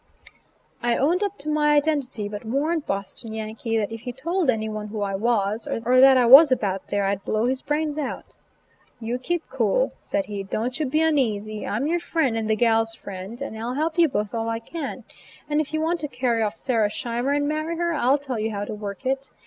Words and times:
I 0.81 0.97
owned 0.97 1.21
up 1.21 1.37
to 1.37 1.47
my 1.47 1.75
identity, 1.75 2.27
but 2.27 2.43
warned 2.43 2.87
Boston 2.87 3.33
Yankee 3.33 3.77
that 3.77 3.91
if 3.91 4.01
he 4.01 4.11
told 4.11 4.49
any 4.49 4.67
one 4.67 4.87
who 4.87 5.01
I 5.03 5.13
was, 5.13 5.67
or 5.67 5.99
that 5.99 6.17
I 6.17 6.25
was 6.25 6.51
about 6.51 6.87
there, 6.87 7.03
I'd 7.05 7.23
blow 7.23 7.45
his 7.45 7.61
brains 7.61 7.99
out. 7.99 8.35
"You 8.99 9.19
keep 9.19 9.43
cool," 9.51 9.91
said 9.99 10.25
he, 10.25 10.41
"don't 10.41 10.79
you 10.79 10.87
be 10.87 11.01
uneasy; 11.03 11.67
I'm 11.67 11.85
your 11.85 11.99
friend 11.99 12.35
and 12.35 12.49
the 12.49 12.55
gal's 12.55 12.95
friend, 12.95 13.39
and 13.43 13.55
I'll 13.55 13.75
help 13.75 13.99
you 13.99 14.07
both 14.09 14.33
all 14.33 14.49
I 14.49 14.57
can; 14.57 15.03
and 15.47 15.61
if 15.61 15.71
you 15.71 15.79
want 15.79 15.99
to 15.99 16.07
carry 16.07 16.41
off 16.41 16.55
Sarah 16.55 16.89
Scheimer 16.89 17.33
and 17.33 17.47
marry 17.47 17.77
her, 17.77 17.93
I'll 17.93 18.17
tell 18.17 18.39
you 18.39 18.49
how 18.49 18.65
to 18.65 18.73
work 18.73 19.05
it. 19.05 19.29